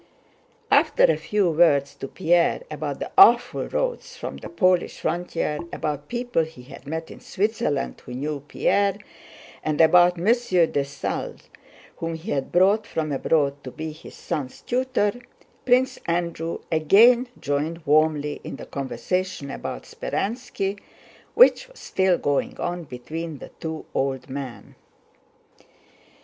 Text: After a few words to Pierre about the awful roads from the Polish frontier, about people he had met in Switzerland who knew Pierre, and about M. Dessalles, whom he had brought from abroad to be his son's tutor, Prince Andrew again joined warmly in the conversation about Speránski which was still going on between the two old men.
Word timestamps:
After 0.71 1.03
a 1.03 1.15
few 1.15 1.51
words 1.51 1.93
to 1.97 2.07
Pierre 2.07 2.63
about 2.71 2.97
the 2.97 3.11
awful 3.19 3.67
roads 3.67 4.17
from 4.17 4.37
the 4.37 4.49
Polish 4.49 4.99
frontier, 4.99 5.59
about 5.71 6.07
people 6.07 6.43
he 6.43 6.63
had 6.63 6.87
met 6.87 7.11
in 7.11 7.19
Switzerland 7.19 8.01
who 8.03 8.15
knew 8.15 8.39
Pierre, 8.47 8.97
and 9.63 9.79
about 9.79 10.17
M. 10.17 10.25
Dessalles, 10.71 11.49
whom 11.97 12.15
he 12.15 12.31
had 12.31 12.51
brought 12.51 12.87
from 12.87 13.11
abroad 13.11 13.63
to 13.63 13.69
be 13.69 13.91
his 13.91 14.15
son's 14.15 14.61
tutor, 14.61 15.13
Prince 15.67 15.99
Andrew 16.07 16.61
again 16.71 17.27
joined 17.39 17.85
warmly 17.85 18.41
in 18.43 18.55
the 18.55 18.65
conversation 18.65 19.51
about 19.51 19.83
Speránski 19.83 20.79
which 21.35 21.67
was 21.67 21.77
still 21.79 22.17
going 22.17 22.59
on 22.59 22.85
between 22.85 23.37
the 23.37 23.49
two 23.59 23.85
old 23.93 24.31
men. 24.31 24.73